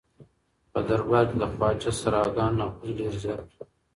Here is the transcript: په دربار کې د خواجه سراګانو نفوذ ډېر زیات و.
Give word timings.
په 0.71 0.79
دربار 0.87 1.25
کې 1.29 1.37
د 1.41 1.43
خواجه 1.53 1.91
سراګانو 2.01 2.57
نفوذ 2.59 2.91
ډېر 2.99 3.13
زیات 3.23 3.45
و. 3.53 3.59